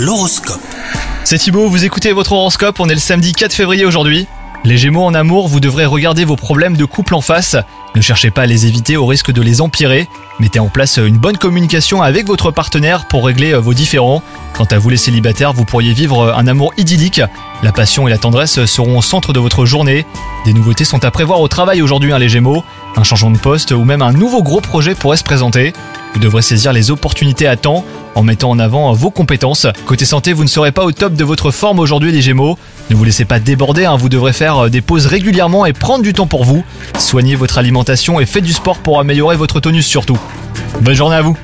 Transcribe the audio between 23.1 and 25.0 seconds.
de poste ou même un nouveau gros projet